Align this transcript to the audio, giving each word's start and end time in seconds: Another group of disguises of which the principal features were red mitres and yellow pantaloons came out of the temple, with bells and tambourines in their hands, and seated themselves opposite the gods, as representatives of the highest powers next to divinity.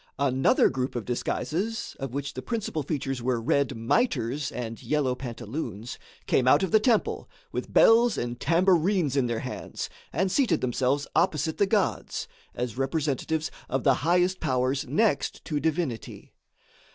Another 0.17 0.67
group 0.71 0.95
of 0.95 1.05
disguises 1.05 1.95
of 1.99 2.11
which 2.11 2.33
the 2.33 2.41
principal 2.41 2.81
features 2.81 3.21
were 3.21 3.39
red 3.39 3.75
mitres 3.77 4.51
and 4.51 4.81
yellow 4.81 5.13
pantaloons 5.13 5.99
came 6.25 6.47
out 6.47 6.63
of 6.63 6.71
the 6.71 6.79
temple, 6.79 7.29
with 7.51 7.71
bells 7.71 8.17
and 8.17 8.39
tambourines 8.39 9.15
in 9.15 9.27
their 9.27 9.41
hands, 9.41 9.91
and 10.11 10.31
seated 10.31 10.59
themselves 10.59 11.05
opposite 11.15 11.59
the 11.59 11.67
gods, 11.67 12.27
as 12.55 12.79
representatives 12.79 13.51
of 13.69 13.83
the 13.83 13.93
highest 14.01 14.39
powers 14.39 14.87
next 14.87 15.45
to 15.45 15.59
divinity. 15.59 16.33